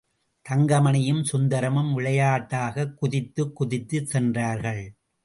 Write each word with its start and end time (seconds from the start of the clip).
தங்கமணியும் 0.49 1.23
சுந்தரமும் 1.23 1.91
விளையாட்டாகக் 1.97 2.93
குதித்துக் 2.93 3.61
குதித்துச் 3.61 4.05
சென்றார்கள். 4.05 4.95